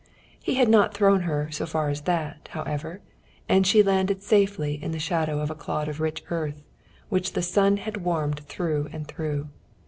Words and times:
He 0.39 0.55
had 0.55 0.67
not 0.67 0.95
thrown 0.95 1.19
her 1.29 1.51
so 1.51 1.67
far 1.67 1.89
as 1.89 2.01
that, 2.09 2.49
however, 2.53 3.01
and 3.47 3.67
she 3.67 3.83
landed 3.83 4.23
safely 4.23 4.83
in 4.83 4.93
the 4.93 4.97
shadow 4.97 5.37
of 5.39 5.51
a 5.51 5.53
clod 5.53 5.87
of 5.87 5.99
rich 6.01 6.23
earth, 6.31 6.63
which 7.09 7.33
the 7.33 7.43
sun 7.43 7.77
had 7.77 7.97
warmed 7.97 8.39
through 8.47 8.89
and 8.91 9.07
through. 9.07 9.49